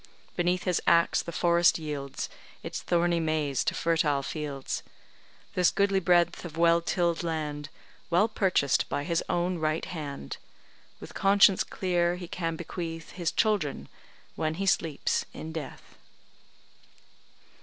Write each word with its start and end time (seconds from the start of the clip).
Beneath 0.35 0.63
his 0.63 0.81
axe, 0.87 1.21
the 1.21 1.31
forest 1.31 1.77
yields 1.77 2.27
Its 2.63 2.81
thorny 2.81 3.19
maze 3.19 3.63
to 3.65 3.75
fertile 3.75 4.23
fields; 4.23 4.81
This 5.53 5.69
goodly 5.69 5.99
breadth 5.99 6.43
of 6.43 6.57
well 6.57 6.81
till'd 6.81 7.21
land, 7.21 7.69
Well 8.09 8.27
purchased 8.27 8.89
by 8.89 9.03
his 9.03 9.23
own 9.29 9.59
right 9.59 9.85
hand, 9.85 10.37
With 10.99 11.13
conscience 11.13 11.63
clear, 11.63 12.15
he 12.15 12.27
can 12.27 12.55
bequeath 12.55 13.11
His 13.11 13.31
children, 13.31 13.89
when 14.35 14.55
he 14.55 14.65
sleeps 14.65 15.25
in 15.33 15.51
death. 15.51 15.99